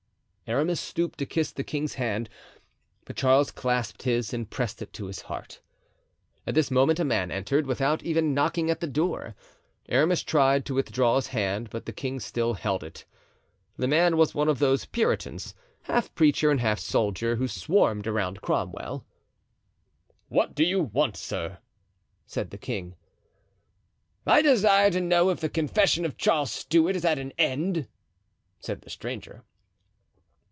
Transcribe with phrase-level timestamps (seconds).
[0.51, 2.27] Aramis stooped to kiss the king's hand,
[3.05, 5.61] but Charles clasped his and pressed it to his heart.
[6.45, 9.33] At this moment a man entered, without even knocking at the door.
[9.87, 13.05] Aramis tried to withdraw his hand, but the king still held it.
[13.77, 18.41] The man was one of those Puritans, half preacher and half soldier, who swarmed around
[18.41, 19.05] Cromwell.
[20.27, 21.59] "What do you want, sir?"
[22.25, 22.95] said the king.
[24.25, 27.87] "I desire to know if the confession of Charles Stuart is at an end?"
[28.59, 29.45] said the stranger.